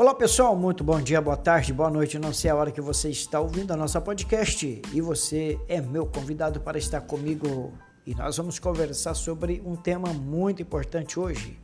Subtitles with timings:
[0.00, 2.18] Olá pessoal, muito bom dia, boa tarde, boa noite.
[2.18, 6.06] Não sei a hora que você está ouvindo a nossa podcast e você é meu
[6.06, 7.74] convidado para estar comigo
[8.06, 11.60] e nós vamos conversar sobre um tema muito importante hoje.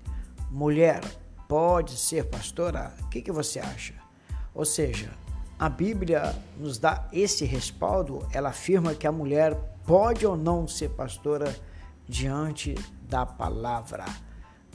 [0.51, 1.01] Mulher
[1.49, 2.93] pode ser pastora?
[3.01, 3.95] O que, que você acha?
[4.55, 5.09] Ou seja,
[5.59, 9.55] a Bíblia nos dá esse respaldo, ela afirma que a mulher
[9.87, 11.57] pode ou não ser pastora
[12.07, 12.75] diante
[13.09, 14.05] da palavra.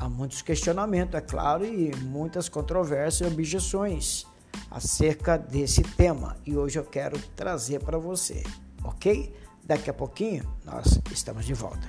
[0.02, 4.26] Há muitos questionamentos, é claro, e muitas controvérsias e objeções
[4.72, 6.36] acerca desse tema.
[6.44, 8.42] E hoje eu quero trazer para você,
[8.84, 9.32] ok?
[9.64, 11.88] Daqui a pouquinho nós estamos de volta.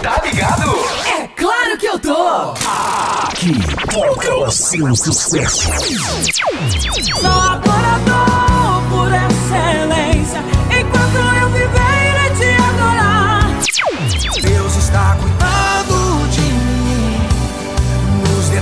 [0.00, 0.76] Tá ligado?
[1.08, 2.52] É claro que eu tô!
[2.52, 3.52] Aqui
[3.92, 5.68] toca o seu sucesso.
[7.18, 10.09] Sou adorador por excelência,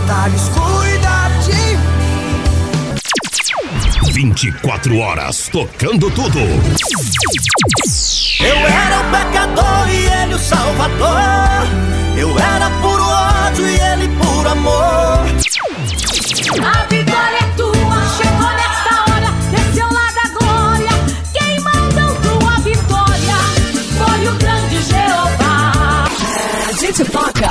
[0.08, 2.94] Detalhes, cuida de mim.
[4.10, 6.38] 24 horas tocando tudo.
[8.40, 11.18] Eu era o pecador e ele o salvador.
[12.16, 15.26] Eu era puro ódio e ele puro amor.
[16.64, 20.88] A vitória é tua, chegou nesta hora, desceu lá da glória.
[21.34, 23.36] Quem mandou tua vitória
[23.98, 26.06] foi o grande Jeová.
[26.66, 27.50] A gente toca,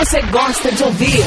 [0.00, 1.20] você gosta de ouvir.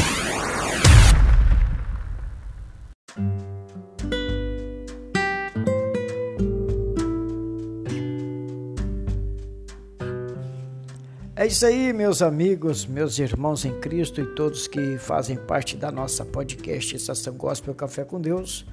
[11.35, 15.91] É isso aí, meus amigos, meus irmãos em Cristo e todos que fazem parte da
[15.91, 18.65] nossa podcast Estação Gospel Café com Deus.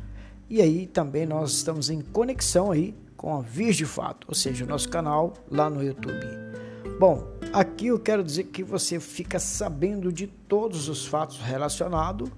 [0.48, 4.64] E aí também nós estamos em conexão aí com a Vir de Fato, ou seja,
[4.64, 6.26] o nosso canal lá no YouTube.
[6.98, 12.30] Bom, aqui eu quero dizer que você fica sabendo de todos os fatos relacionados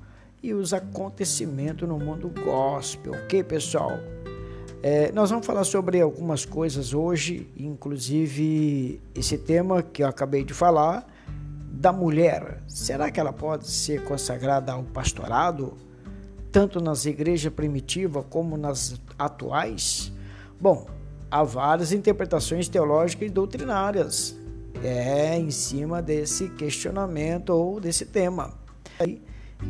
[0.43, 3.93] e os acontecimentos no mundo gospel, ok, pessoal?
[4.83, 10.53] É, nós vamos falar sobre algumas coisas hoje, inclusive esse tema que eu acabei de
[10.53, 11.07] falar,
[11.71, 12.61] da mulher.
[12.67, 15.75] Será que ela pode ser consagrada ao pastorado,
[16.51, 20.13] tanto nas igrejas primitivas como nas atuais?
[20.61, 20.87] Bom,
[21.31, 24.42] há várias interpretações teológicas e doutrinárias
[24.83, 28.53] é, em cima desse questionamento ou desse tema.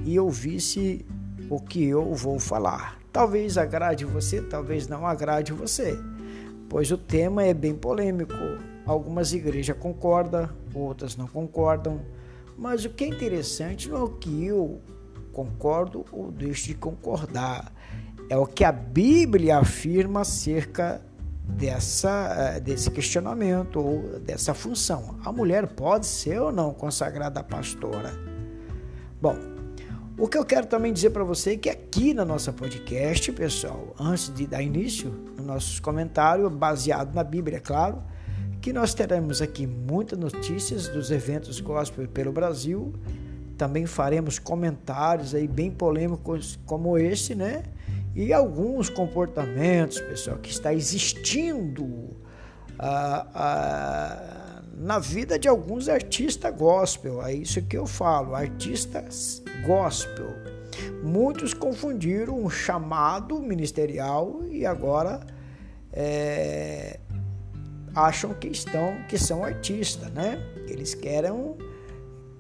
[0.05, 1.05] E eu visse
[1.51, 2.99] o que eu vou falar.
[3.13, 5.99] Talvez agrade você, talvez não agrade você,
[6.69, 8.35] pois o tema é bem polêmico.
[8.87, 12.01] Algumas igrejas concordam, outras não concordam,
[12.57, 14.81] mas o que é interessante não é o que eu
[15.33, 17.73] concordo ou deixo de concordar,
[18.29, 21.01] é o que a Bíblia afirma acerca
[21.47, 25.19] dessa, desse questionamento ou dessa função.
[25.25, 28.13] A mulher pode ser ou não consagrada pastora?
[29.21, 29.37] Bom,
[30.19, 33.95] o que eu quero também dizer para você é que aqui na nossa podcast, pessoal,
[33.99, 38.03] antes de dar início no nossos comentários, baseado na Bíblia, é claro,
[38.61, 42.93] que nós teremos aqui muitas notícias dos eventos gospel pelo Brasil.
[43.59, 47.65] Também faremos comentários aí bem polêmicos como esse, né?
[48.15, 52.11] E alguns comportamentos, pessoal, que está existindo
[52.79, 57.25] ah, ah, na vida de alguns artistas gospel.
[57.25, 60.29] É isso que eu falo, artistas gospel.
[61.03, 65.21] Muitos confundiram um chamado ministerial e agora
[65.93, 66.99] é,
[67.95, 70.39] acham que estão que são artistas, né?
[70.69, 71.33] Eles querem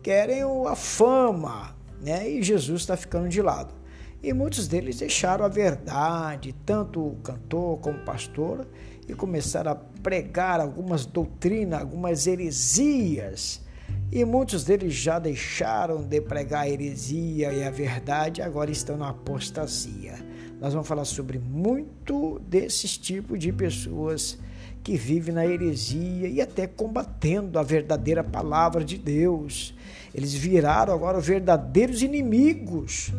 [0.02, 2.28] querem a fama, né?
[2.28, 3.81] E Jesus está ficando de lado.
[4.22, 8.66] E muitos deles deixaram a verdade, tanto cantor como pastor,
[9.08, 13.62] e começaram a pregar algumas doutrinas, algumas heresias
[14.10, 19.08] e muitos deles já deixaram de pregar a heresia e a verdade, agora estão na
[19.08, 20.14] apostasia.
[20.60, 24.38] Nós vamos falar sobre muito desses tipos de pessoas
[24.84, 29.74] que vivem na heresia e até combatendo a verdadeira palavra de Deus.
[30.14, 33.10] Eles viraram agora verdadeiros inimigos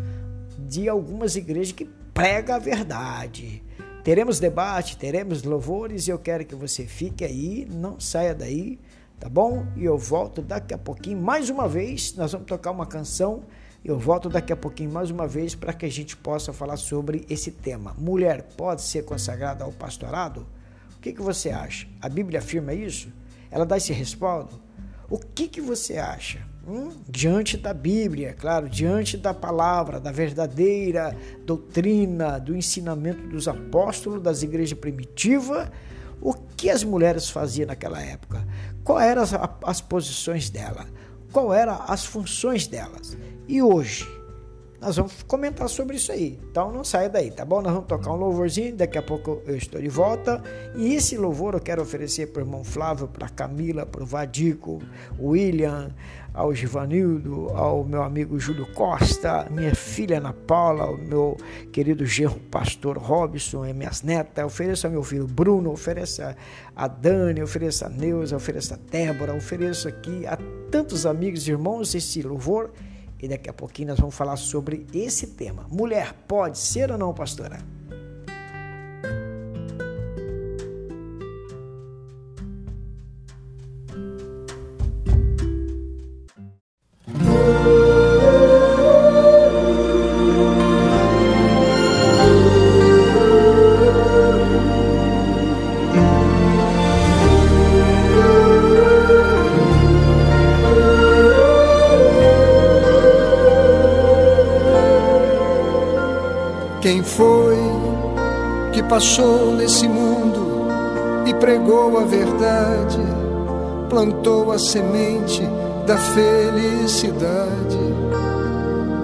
[0.73, 3.63] de algumas igrejas que pregam a verdade.
[4.03, 8.79] Teremos debate, teremos louvores e eu quero que você fique aí, não saia daí
[9.23, 9.65] tá bom?
[9.77, 12.13] E eu volto daqui a pouquinho mais uma vez.
[12.15, 13.43] Nós vamos tocar uma canção.
[13.81, 17.25] Eu volto daqui a pouquinho mais uma vez para que a gente possa falar sobre
[17.29, 17.95] esse tema.
[17.97, 20.45] Mulher pode ser consagrada ao pastorado?
[20.97, 21.87] O que, que você acha?
[22.01, 23.13] A Bíblia afirma isso?
[23.49, 24.61] Ela dá esse respaldo?
[25.09, 26.45] O que, que você acha?
[26.67, 26.91] Hum?
[27.09, 31.15] Diante da Bíblia, claro, diante da palavra, da verdadeira
[31.45, 35.69] doutrina, do ensinamento dos apóstolos, das igrejas primitivas,
[36.21, 38.47] o que as mulheres faziam naquela época?
[38.83, 39.33] Quais eram as,
[39.63, 40.85] as posições dela?
[41.33, 43.17] qual eram as funções delas.
[43.47, 44.07] E hoje,
[44.83, 46.37] nós vamos comentar sobre isso aí.
[46.51, 47.61] Então não saia daí, tá bom?
[47.61, 50.43] Nós vamos tocar um louvorzinho, daqui a pouco eu estou de volta.
[50.75, 54.81] E esse louvor eu quero oferecer para o irmão Flávio, para Camila, para o Vadico,
[55.17, 55.95] William,
[56.33, 61.37] ao Givanildo, ao meu amigo Júlio Costa, minha filha Ana Paula, o meu
[61.71, 64.43] querido genro pastor Robson, e minhas netas.
[64.43, 66.21] Ofereço ao meu filho Bruno, ofereço
[66.75, 70.37] a Dani, ofereço a Neuza, ofereço a Débora, ofereço aqui a
[70.69, 72.71] tantos amigos e irmãos esse louvor
[73.23, 75.65] e daqui a pouquinho nós vamos falar sobre esse tema.
[75.71, 77.57] Mulher pode ser ou não, pastora?
[108.93, 110.67] Passou nesse mundo
[111.25, 112.99] e pregou a verdade,
[113.89, 115.41] plantou a semente
[115.87, 117.79] da felicidade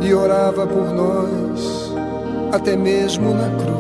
[0.02, 1.92] e orava por nós,
[2.52, 3.80] até mesmo na cruz.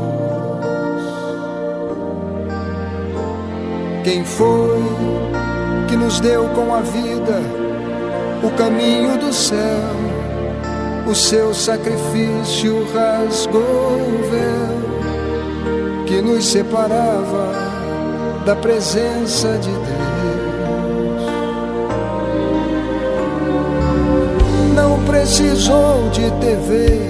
[4.03, 4.81] Quem foi
[5.87, 7.39] que nos deu com a vida
[8.43, 10.08] o caminho do céu?
[11.09, 17.51] O seu sacrifício rasgou o véu que nos separava
[18.45, 21.23] da presença de Deus.
[24.75, 27.01] Não precisou de TV,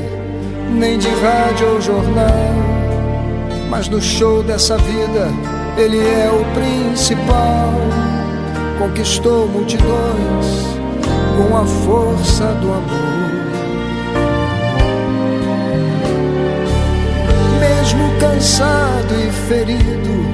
[0.71, 2.53] nem de rádio ou jornal,
[3.69, 5.27] mas no show dessa vida
[5.77, 7.73] ele é o principal.
[8.77, 10.69] Conquistou multidões
[11.35, 13.18] com a força do amor.
[17.89, 20.25] Mesmo cansado e ferido,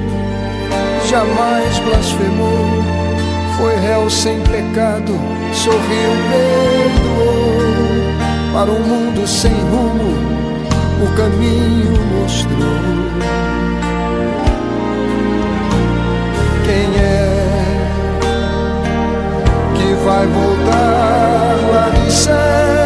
[1.08, 2.84] jamais blasfemou.
[3.56, 5.18] Foi réu sem pecado,
[5.54, 7.56] sorriu, perdoou.
[8.52, 10.14] Para um mundo sem rumo,
[11.02, 13.06] o caminho mostrou.
[16.64, 17.26] Quem é
[19.76, 22.85] que vai voltar lá do céu?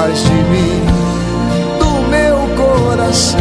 [0.00, 0.86] Faz de mim,
[1.78, 3.38] do meu coração,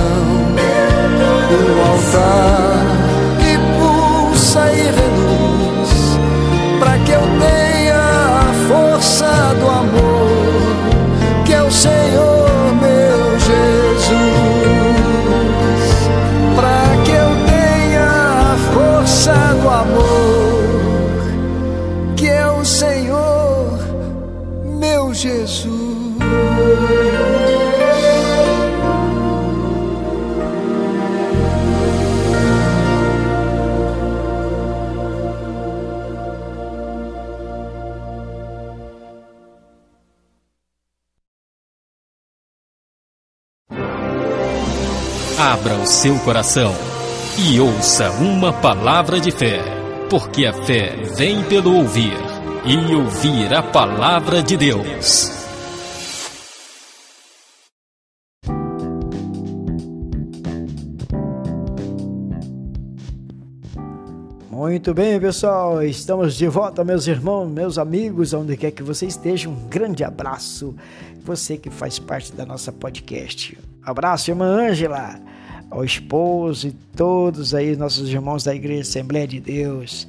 [1.56, 2.79] um altar
[46.00, 46.74] seu coração
[47.38, 49.60] e ouça uma palavra de fé,
[50.10, 52.18] porque a fé vem pelo ouvir
[52.64, 55.30] e ouvir a palavra de Deus.
[64.50, 69.50] Muito bem, pessoal, estamos de volta, meus irmãos, meus amigos, onde quer que você esteja,
[69.50, 70.74] um grande abraço.
[71.26, 73.58] Você que faz parte da nossa podcast.
[73.84, 75.20] Abraço, irmã Ângela,
[75.70, 80.08] ao esposo e todos aí, nossos irmãos da Igreja Assembleia de Deus,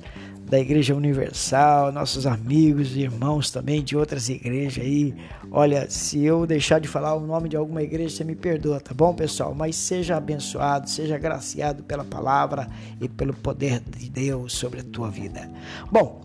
[0.50, 5.14] da Igreja Universal, nossos amigos e irmãos também de outras igrejas aí.
[5.50, 8.92] Olha, se eu deixar de falar o nome de alguma igreja, você me perdoa, tá
[8.92, 9.54] bom, pessoal?
[9.54, 12.68] Mas seja abençoado, seja agraciado pela palavra
[13.00, 15.48] e pelo poder de Deus sobre a tua vida.
[15.90, 16.22] Bom,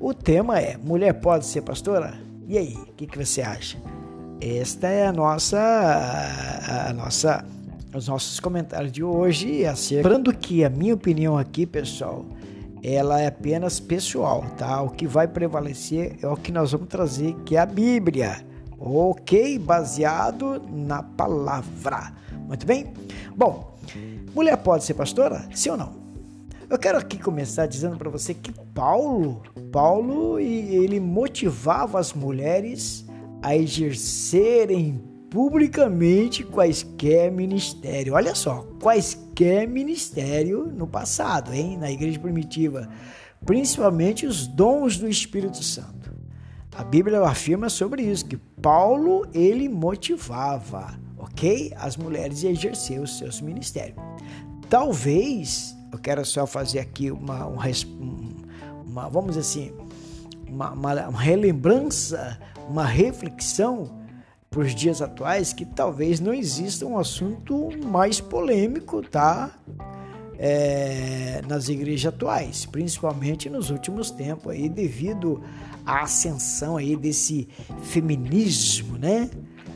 [0.00, 2.18] o tema é: mulher pode ser pastora?
[2.48, 3.76] E aí, o que, que você acha?
[4.40, 5.58] Esta é a nossa,
[6.88, 7.44] a nossa,
[7.96, 9.62] os nossos comentários de hoje.
[9.90, 12.26] Lembrando que a minha opinião aqui, pessoal,
[12.82, 14.82] ela é apenas pessoal, tá?
[14.82, 18.44] O que vai prevalecer é o que nós vamos trazer, que é a Bíblia,
[18.78, 19.58] ok?
[19.58, 22.12] Baseado na palavra.
[22.46, 22.92] Muito bem?
[23.34, 23.76] Bom,
[24.34, 25.48] mulher pode ser pastora?
[25.54, 26.06] Sim ou não?
[26.68, 33.06] Eu quero aqui começar dizendo para você que Paulo, Paulo, ele motivava as mulheres
[33.42, 35.00] a exercerem
[35.36, 38.14] publicamente quaisquer ministério.
[38.14, 42.88] Olha só, quaisquer ministério no passado, hein, na igreja primitiva,
[43.44, 46.10] principalmente os dons do Espírito Santo.
[46.74, 53.18] A Bíblia afirma sobre isso que Paulo ele motivava, ok, as mulheres a exercer os
[53.18, 53.98] seus ministérios.
[54.70, 59.70] Talvez eu quero só fazer aqui uma, uma, vamos assim,
[60.48, 62.38] uma, uma relembrança,
[62.70, 64.05] uma reflexão
[64.56, 69.50] para os dias atuais que talvez não exista um assunto mais polêmico, tá?
[70.38, 75.42] É, nas igrejas atuais, principalmente nos últimos tempos aí, devido
[75.84, 77.48] à ascensão aí desse
[77.82, 79.28] feminismo, né?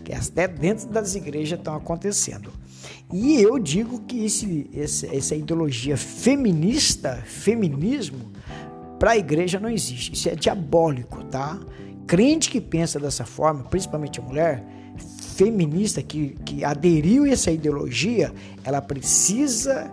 [0.03, 2.51] Que até dentro das igrejas estão acontecendo.
[3.13, 8.33] E eu digo que esse, esse, essa ideologia feminista, feminismo,
[8.99, 10.15] para a igreja não existe.
[10.15, 11.61] Isso é diabólico, tá?
[12.11, 14.65] Crente que pensa dessa forma, principalmente a mulher
[15.37, 18.33] feminista que, que aderiu a essa ideologia,
[18.65, 19.89] ela precisa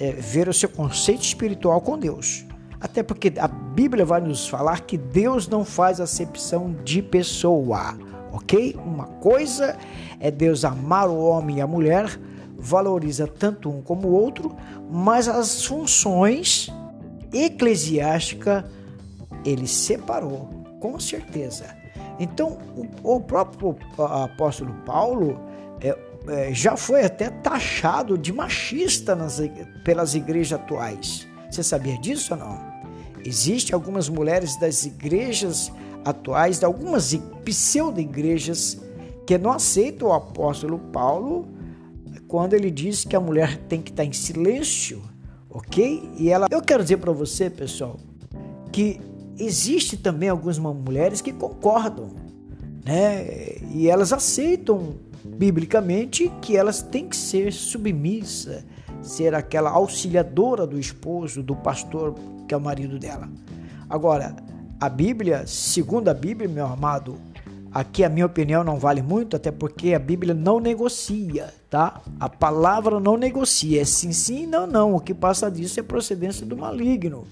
[0.00, 2.46] é, ver o seu conceito espiritual com Deus.
[2.80, 7.98] Até porque a Bíblia vai nos falar que Deus não faz acepção de pessoa,
[8.32, 8.74] ok?
[8.82, 9.76] Uma coisa
[10.18, 12.18] é Deus amar o homem e a mulher,
[12.56, 14.56] valoriza tanto um como o outro,
[14.90, 16.70] mas as funções
[17.30, 18.64] eclesiásticas
[19.44, 21.76] ele separou com certeza.
[22.18, 22.58] Então,
[23.02, 25.40] o, o próprio apóstolo Paulo
[25.80, 25.96] é,
[26.28, 29.40] é, já foi até taxado de machista nas,
[29.84, 31.26] pelas igrejas atuais.
[31.50, 32.68] Você sabia disso ou não?
[33.24, 35.72] Existem algumas mulheres das igrejas
[36.04, 38.80] atuais, de algumas pseudo-igrejas,
[39.26, 41.48] que não aceitam o apóstolo Paulo
[42.26, 45.02] quando ele diz que a mulher tem que estar em silêncio,
[45.48, 46.10] ok?
[46.18, 47.98] E ela, eu quero dizer para você, pessoal,
[48.70, 49.00] que
[49.38, 52.10] existe também algumas mulheres que concordam,
[52.84, 53.56] né?
[53.72, 58.64] E elas aceitam biblicamente que elas têm que ser submissa,
[59.02, 62.14] ser aquela auxiliadora do esposo, do pastor
[62.46, 63.28] que é o marido dela.
[63.88, 64.34] Agora,
[64.80, 67.16] a Bíblia, segundo a Bíblia, meu amado,
[67.72, 72.00] aqui a minha opinião não vale muito, até porque a Bíblia não negocia, tá?
[72.18, 74.94] A palavra não negocia, é sim, sim, não, não.
[74.94, 77.26] O que passa disso é procedência do maligno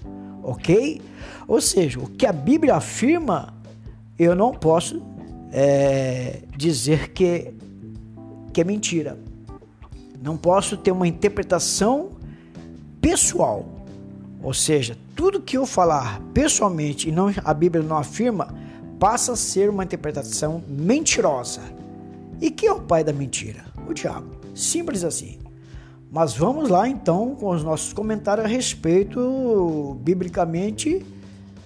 [0.47, 1.01] ok?
[1.45, 3.53] Ou seja, o que a Bíblia afirma,
[4.17, 5.01] eu não posso
[5.51, 7.53] é, dizer que,
[8.53, 9.19] que é mentira.
[10.21, 12.11] Não posso ter uma interpretação
[13.01, 13.65] pessoal.
[14.41, 18.53] Ou seja, tudo que eu falar pessoalmente e não, a Bíblia não afirma,
[18.97, 21.61] passa a ser uma interpretação mentirosa.
[22.39, 23.65] E quem é o pai da mentira?
[23.87, 24.37] O diabo.
[24.55, 25.39] Simples assim.
[26.09, 31.05] Mas vamos lá então com os nossos comentários a respeito, biblicamente,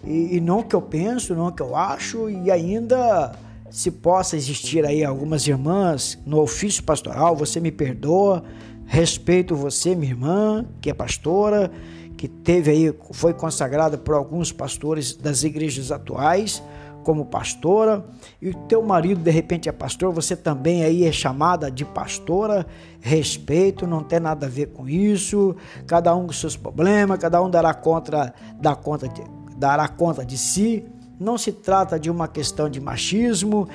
[0.04, 3.34] e, e não que eu penso, não que eu acho, e ainda
[3.70, 8.44] se possa existir aí algumas irmãs no ofício pastoral, você me perdoa,
[8.86, 11.72] respeito você, minha irmã, que é pastora,
[12.18, 16.62] que teve aí, foi consagrada por alguns pastores das igrejas atuais
[17.04, 18.06] como pastora,
[18.42, 22.66] e teu marido de repente é pastor, você também aí é chamada de pastora,
[23.00, 25.56] respeito, não tem nada a ver com isso,
[25.86, 29.22] cada um com seus problemas, cada um dará conta, dará conta de,
[29.58, 30.86] dará conta de si,
[31.20, 33.68] não se trata de uma questão de machismo,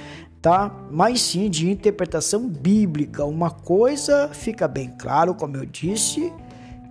[0.43, 0.75] tá?
[0.91, 3.25] Mas sim de interpretação bíblica.
[3.25, 6.33] Uma coisa fica bem claro, como eu disse,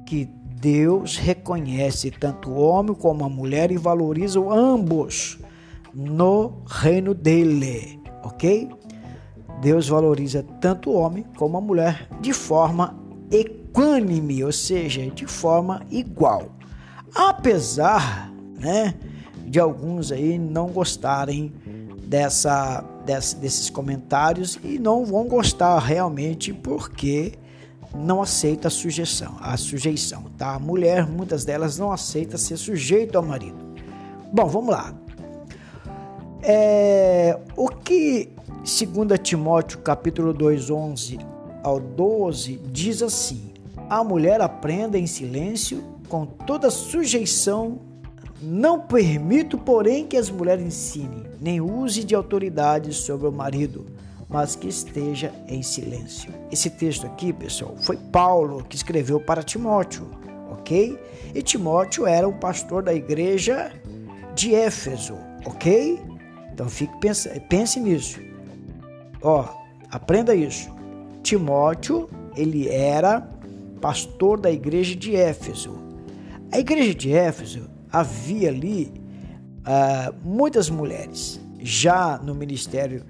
[0.05, 5.37] que Deus reconhece tanto o homem como a mulher e valoriza ambos
[5.95, 8.69] no reino dele, ok?
[9.61, 12.93] Deus valoriza tanto o homem como a mulher de forma
[13.31, 16.49] equânime, ou seja, de forma igual.
[17.15, 18.93] Apesar, né,
[19.47, 21.53] de alguns aí não gostarem
[22.03, 27.33] dessa, dessa desses comentários e não vão gostar realmente porque
[27.95, 30.55] não aceita a sujeição, a sujeição, tá?
[30.55, 33.57] A mulher, muitas delas não aceita ser sujeito ao marido.
[34.33, 34.93] Bom, vamos lá.
[36.47, 41.19] É, o que 2 Timóteo capítulo 2, 11
[41.63, 43.51] ao 12 diz assim:
[43.89, 47.79] A mulher aprenda em silêncio, com toda sujeição.
[48.39, 53.87] Não permito, porém, que as mulheres ensinem, nem use de autoridade sobre o marido,
[54.29, 56.31] mas que esteja em silêncio.
[56.51, 60.05] Esse texto aqui, pessoal, foi Paulo que escreveu para Timóteo,
[60.51, 60.99] ok?
[61.33, 63.71] E Timóteo era um pastor da igreja
[64.35, 66.14] de Éfeso, ok?
[66.55, 68.17] Então fique pense, pense nisso.
[69.21, 69.45] Ó,
[69.91, 70.69] aprenda isso.
[71.21, 73.29] Timóteo, ele era
[73.81, 75.77] pastor da igreja de Éfeso.
[76.53, 78.93] A igreja de Éfeso havia ali
[79.67, 83.03] uh, muitas mulheres já no ministério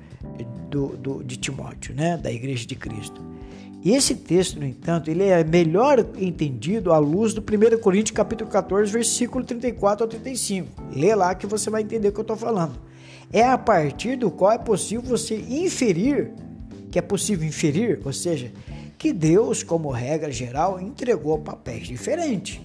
[0.72, 3.22] do, do, de Timóteo, né, da igreja de Cristo.
[3.84, 8.50] E esse texto, no entanto, ele é melhor entendido à luz do 1 Coríntios capítulo
[8.50, 10.68] 14, versículo 34 ao 35.
[10.96, 12.95] Lê lá que você vai entender o que eu estou falando.
[13.36, 16.32] É a partir do qual é possível você inferir,
[16.90, 18.50] que é possível inferir, ou seja,
[18.98, 22.62] que Deus, como regra geral, entregou papéis diferentes.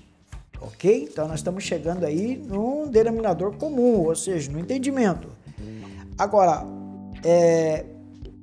[0.60, 1.08] Ok?
[1.10, 5.26] Então nós estamos chegando aí num denominador comum, ou seja, no entendimento.
[6.16, 6.64] Agora,
[7.24, 7.84] é,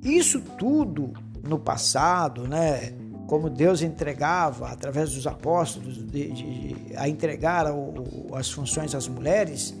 [0.04, 2.92] isso tudo no passado, né?
[3.26, 9.74] Como Deus entregava através dos apóstolos de, de, a entregar o, as funções às mulheres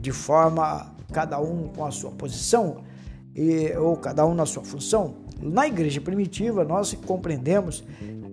[0.00, 2.82] de forma cada um com a sua posição
[3.34, 5.14] e, ou cada um na sua função.
[5.40, 7.84] Na igreja primitiva nós compreendemos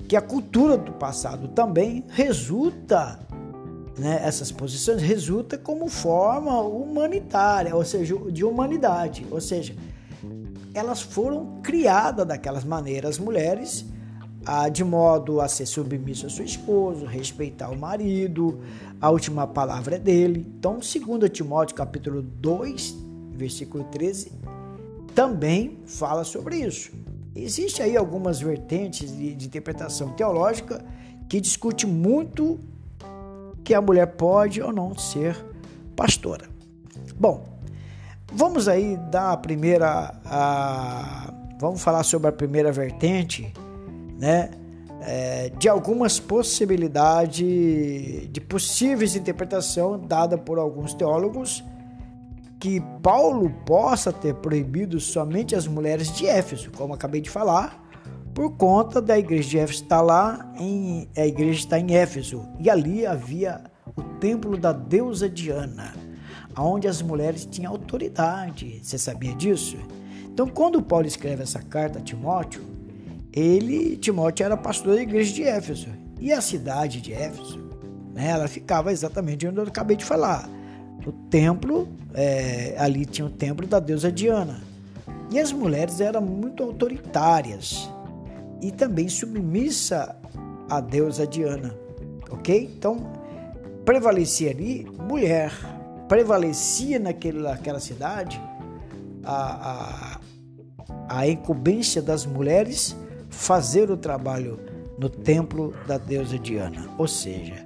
[0.08, 3.20] que a cultura do passado também resulta
[4.00, 9.76] né, essas posições resulta como forma humanitária, ou seja, de humanidade, ou seja,
[10.74, 13.86] elas foram criadas daquelas maneiras, as mulheres,
[14.46, 18.60] ah, de modo a ser submissa ao seu esposo, respeitar o marido,
[19.00, 20.46] a última palavra é dele.
[20.58, 22.96] Então, 2 Timóteo capítulo 2,
[23.34, 24.32] versículo 13,
[25.14, 26.92] também fala sobre isso.
[27.36, 30.84] Existe aí algumas vertentes de, de interpretação teológica
[31.28, 32.60] que discute muito
[33.64, 35.38] que a mulher pode ou não ser
[35.96, 36.50] pastora.
[37.16, 37.46] Bom,
[38.34, 43.54] vamos aí dar a primeira, a, vamos falar sobre a primeira vertente,
[44.20, 44.52] né?
[45.02, 47.38] É, de algumas possibilidades
[48.30, 51.64] de possíveis interpretação dada por alguns teólogos
[52.60, 57.82] que Paulo possa ter proibido somente as mulheres de Éfeso, como acabei de falar,
[58.34, 62.70] por conta da igreja de Éfeso estar lá, em, a igreja está em Éfeso, e
[62.70, 63.64] ali havia
[63.96, 65.94] o templo da deusa Diana,
[66.58, 68.82] onde as mulheres tinham autoridade.
[68.84, 69.78] Você sabia disso?
[70.26, 72.62] Então, quando Paulo escreve essa carta a Timóteo,
[73.34, 75.88] ele, Timóteo era pastor da igreja de Éfeso,
[76.20, 77.60] e a cidade de Éfeso,
[78.14, 80.50] né, ela ficava exatamente onde eu acabei de falar.
[81.06, 84.62] O templo, é, ali tinha o templo da deusa Diana.
[85.32, 87.90] E as mulheres eram muito autoritárias
[88.62, 90.16] e também submissa
[90.70, 91.74] à deusa Diana,
[92.30, 92.70] ok?
[92.76, 92.98] Então,
[93.86, 95.52] prevalecia ali mulher,
[96.08, 98.42] prevalecia naquele, naquela cidade
[99.24, 100.20] a,
[101.08, 102.96] a, a incumbência das mulheres
[103.30, 104.60] fazer o trabalho
[104.98, 107.66] no templo da deusa Diana, ou seja,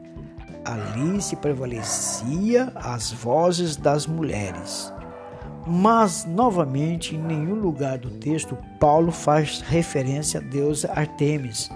[0.63, 4.93] ali se prevalecia as vozes das mulheres.
[5.65, 11.69] Mas, novamente, em nenhum lugar do texto Paulo faz referência a deusa Artemis,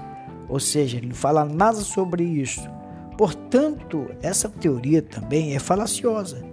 [0.49, 2.69] ou seja, ele não fala nada sobre isso.
[3.17, 6.43] Portanto, essa teoria também é falaciosa,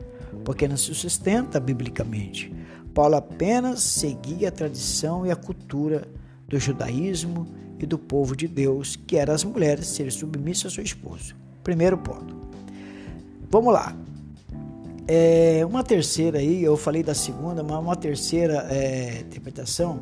[0.44, 2.54] porque não se sustenta biblicamente.
[2.94, 6.08] Paulo apenas seguia a tradição e a cultura
[6.54, 7.48] do judaísmo
[7.80, 11.34] e do povo de Deus, que era as mulheres serem submissas ao seu esposo.
[11.64, 12.36] Primeiro ponto.
[13.50, 13.94] Vamos lá.
[15.08, 20.00] É, uma terceira aí, eu falei da segunda, mas uma terceira é, interpretação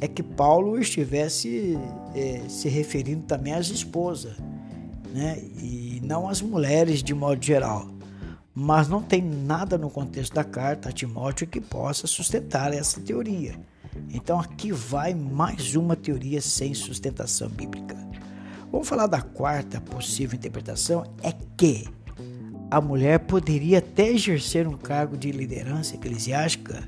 [0.00, 1.78] é que Paulo estivesse
[2.14, 4.36] é, se referindo também às esposas,
[5.14, 5.38] né?
[5.38, 7.86] E não às mulheres de modo geral.
[8.52, 13.54] Mas não tem nada no contexto da carta a Timóteo que possa sustentar essa teoria.
[14.12, 17.96] Então aqui vai mais uma teoria sem sustentação bíblica.
[18.70, 21.88] Vamos falar da quarta possível interpretação é que
[22.70, 26.82] a mulher poderia até exercer um cargo de liderança eclesiástica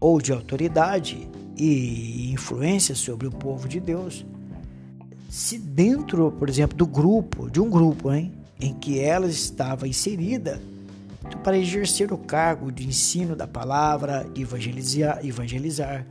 [0.00, 4.26] ou de autoridade e influência sobre o povo de Deus,
[5.28, 10.60] se dentro, por exemplo, do grupo, de um grupo, hein, em que ela estava inserida,
[11.42, 16.06] para exercer o cargo de ensino da palavra, evangelizar, evangelizar.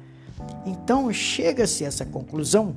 [0.65, 2.75] Então chega-se a essa conclusão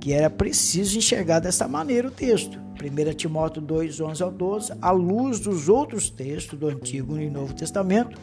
[0.00, 2.58] que era preciso enxergar dessa maneira o texto.
[2.58, 7.54] 1 Timóteo 2, 11 ao 12, à luz dos outros textos do Antigo e Novo
[7.54, 8.20] Testamento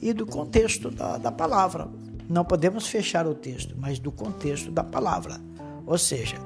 [0.00, 1.88] e do contexto da, da palavra.
[2.28, 5.40] Não podemos fechar o texto, mas do contexto da palavra.
[5.86, 6.36] Ou seja,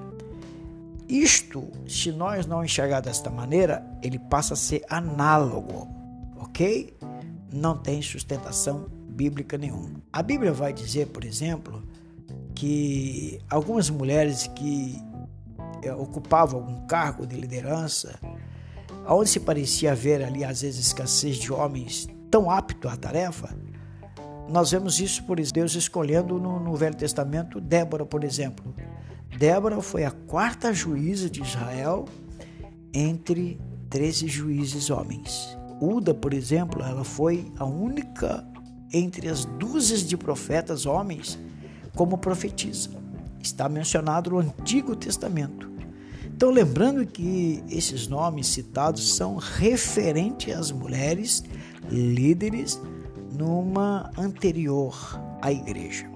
[1.08, 5.88] isto, se nós não enxergar desta maneira, ele passa a ser análogo,
[6.38, 6.96] ok?
[7.52, 8.86] Não tem sustentação
[9.20, 10.00] bíblica nenhuma.
[10.10, 11.82] A Bíblia vai dizer, por exemplo,
[12.54, 14.98] que algumas mulheres que
[15.82, 18.18] eh, ocupavam algum cargo de liderança,
[19.06, 23.54] onde se parecia haver ali às vezes escassez de homens tão aptos à tarefa,
[24.48, 28.74] nós vemos isso por Deus escolhendo no, no Velho Testamento Débora, por exemplo.
[29.38, 32.06] Débora foi a quarta juíza de Israel
[32.94, 35.58] entre 13 juízes homens.
[35.78, 38.49] Uda, por exemplo, ela foi a única
[38.92, 41.38] entre as dúzias de profetas homens
[41.94, 42.90] como profetiza.
[43.42, 45.70] Está mencionado no Antigo Testamento.
[46.26, 51.44] Então, lembrando que esses nomes citados são referentes às mulheres
[51.90, 52.80] líderes
[53.32, 56.10] numa anterior à igreja.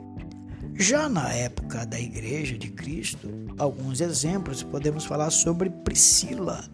[0.77, 6.65] Já na época da igreja de Cristo, alguns exemplos podemos falar sobre Priscila,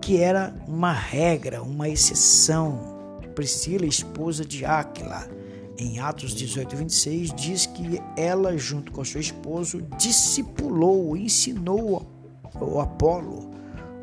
[0.00, 2.91] que era uma regra, uma exceção.
[3.32, 5.28] Priscila, esposa de Áquila,
[5.78, 12.06] em Atos 18, 26, diz que ela, junto com seu esposo, discipulou, ensinou
[12.60, 13.50] o Apolo.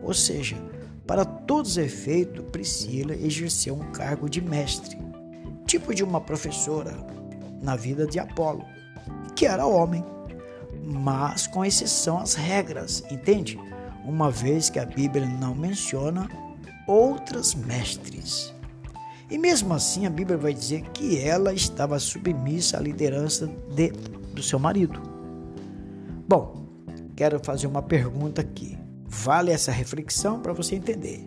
[0.03, 0.57] Ou seja,
[1.05, 4.97] para todos os efeitos, Priscila exerceu um cargo de mestre,
[5.65, 6.95] tipo de uma professora
[7.61, 8.65] na vida de Apolo,
[9.35, 10.03] que era homem,
[10.83, 13.59] mas com exceção às regras, entende?
[14.05, 16.29] Uma vez que a Bíblia não menciona
[16.87, 18.53] outras mestres.
[19.29, 23.91] E mesmo assim, a Bíblia vai dizer que ela estava submissa à liderança de,
[24.33, 24.99] do seu marido.
[26.27, 26.65] Bom,
[27.15, 28.77] quero fazer uma pergunta aqui.
[29.05, 31.23] Vale essa reflexão para você entender.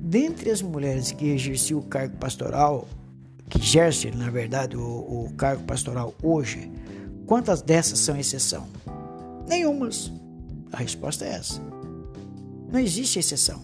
[0.00, 2.86] Dentre as mulheres que exerciam o cargo pastoral,
[3.48, 6.70] que exercem, na verdade, o, o cargo pastoral hoje,
[7.26, 8.66] quantas dessas são exceção?
[9.48, 10.12] Nenhumas.
[10.72, 11.60] A resposta é essa.
[12.70, 13.60] Não existe exceção.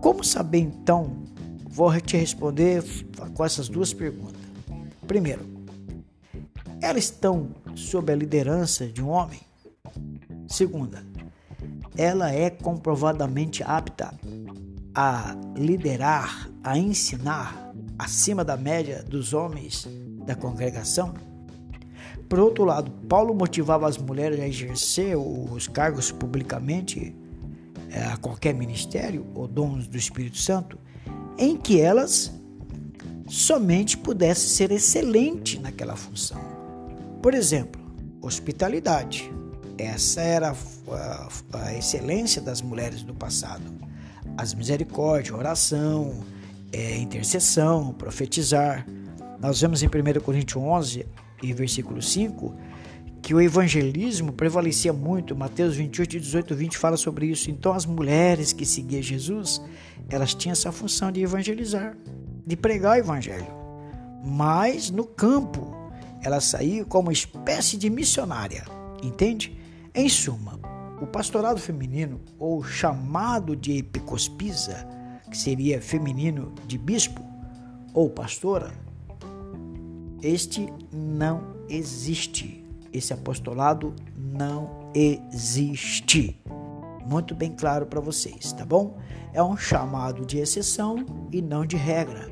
[0.00, 1.29] Como saber então
[1.70, 2.82] Vou te responder
[3.32, 4.42] com essas duas perguntas.
[5.06, 5.46] Primeiro,
[6.82, 9.38] elas estão sob a liderança de um homem?
[10.48, 11.04] Segunda,
[11.96, 14.12] ela é comprovadamente apta
[14.92, 19.86] a liderar, a ensinar acima da média dos homens
[20.26, 21.14] da congregação?
[22.28, 27.14] Por outro lado, Paulo motivava as mulheres a exercer os cargos publicamente
[27.90, 30.76] eh, a qualquer ministério ou dons do Espírito Santo
[31.40, 32.30] em que elas
[33.26, 36.38] somente pudessem ser excelentes naquela função.
[37.22, 37.80] Por exemplo,
[38.20, 39.32] hospitalidade.
[39.78, 40.54] Essa era
[40.90, 43.62] a, a excelência das mulheres do passado.
[44.36, 46.20] As misericórdias, oração,
[46.72, 48.86] é, intercessão, profetizar.
[49.40, 51.06] Nós vemos em 1 Coríntios 11
[51.42, 52.54] e versículo 5
[53.30, 55.36] que o evangelismo prevalecia muito.
[55.36, 57.48] Mateus 28, 18, 20 fala sobre isso.
[57.48, 59.62] Então, as mulheres que seguiam Jesus,
[60.08, 61.96] elas tinham essa função de evangelizar,
[62.44, 63.46] de pregar o evangelho.
[64.24, 65.72] Mas no campo,
[66.20, 68.64] elas saíam como espécie de missionária,
[69.00, 69.56] entende?
[69.94, 70.58] Em suma,
[71.00, 74.88] o pastorado feminino, ou chamado de epicospisa,
[75.30, 77.24] que seria feminino de bispo
[77.94, 78.72] ou pastora,
[80.20, 82.59] este não existe
[82.92, 86.40] esse apostolado não existe.
[87.06, 88.98] Muito bem claro para vocês, tá bom?
[89.32, 92.30] É um chamado de exceção e não de regra.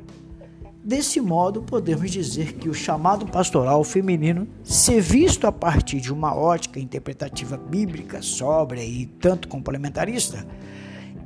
[0.83, 6.33] Desse modo, podemos dizer que o chamado pastoral feminino, se visto a partir de uma
[6.33, 10.47] ótica interpretativa bíblica sóbria e tanto complementarista,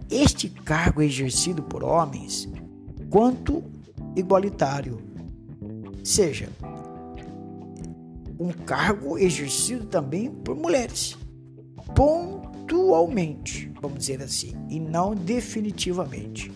[0.09, 2.49] este cargo é exercido por homens
[3.09, 3.63] quanto
[4.15, 4.99] igualitário,
[6.03, 6.49] seja
[8.39, 11.17] um cargo exercido também por mulheres,
[11.95, 16.51] pontualmente, vamos dizer assim, e não definitivamente.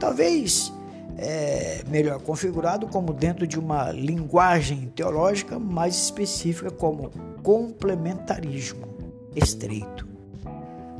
[0.00, 0.72] Talvez
[1.16, 7.10] é, melhor configurado como dentro de uma linguagem teológica mais específica como
[7.42, 8.86] complementarismo
[9.34, 10.06] estreito.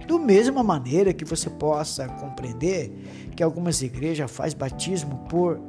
[0.06, 2.92] Do mesma maneira que você possa compreender
[3.34, 5.60] que algumas igrejas faz batismo por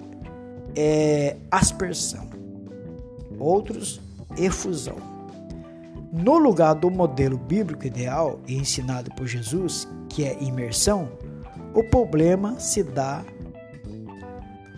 [0.76, 2.30] é, aspersão,
[3.39, 4.00] outros
[4.38, 4.95] efusão.
[6.12, 11.10] No lugar do modelo bíblico ideal e ensinado por Jesus, que é imersão,
[11.73, 13.23] o problema se dá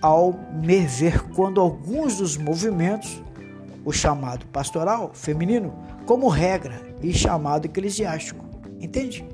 [0.02, 3.22] ao me ver quando alguns dos movimentos,
[3.86, 5.74] o chamado pastoral feminino,
[6.06, 8.44] como regra e chamado eclesiástico.
[8.80, 9.26] Entende?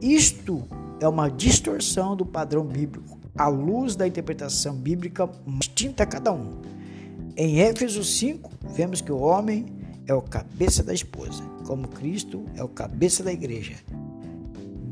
[0.00, 0.62] Isto
[1.00, 6.60] é uma distorção do padrão bíblico, à luz da interpretação bíblica distinta a cada um.
[7.40, 9.66] Em Éfesos 5, vemos que o homem
[10.08, 13.76] é o cabeça da esposa, como Cristo é o cabeça da igreja.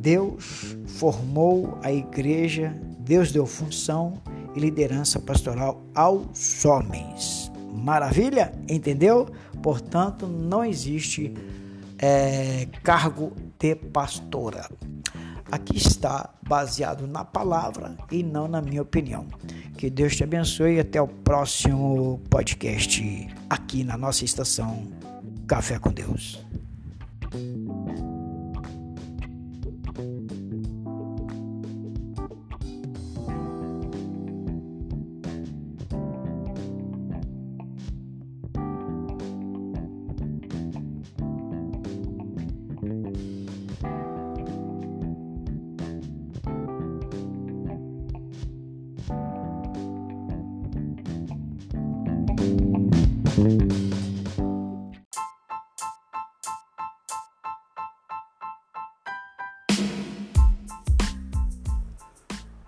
[0.01, 4.23] Deus formou a igreja, Deus deu função
[4.55, 7.51] e liderança pastoral aos homens.
[7.75, 8.53] Maravilha?
[8.69, 9.27] Entendeu?
[9.61, 11.35] Portanto, não existe
[11.99, 14.71] é, cargo de pastora.
[15.51, 19.27] Aqui está baseado na palavra e não na minha opinião.
[19.77, 24.87] Que Deus te abençoe e até o próximo podcast aqui na nossa estação
[25.47, 26.45] Café com Deus.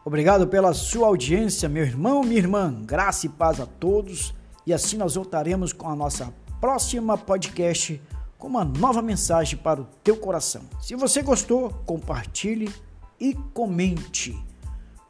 [0.09, 2.75] Obrigado pela sua audiência, meu irmão, minha irmã.
[2.87, 4.33] Graça e paz a todos.
[4.67, 8.01] E assim nós voltaremos com a nossa próxima podcast
[8.39, 10.63] com uma nova mensagem para o teu coração.
[10.81, 12.75] Se você gostou, compartilhe
[13.21, 14.35] e comente,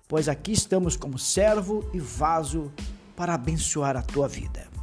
[0.09, 2.73] pois aqui estamos como servo e vaso
[3.15, 4.78] para abençoar a tua vida.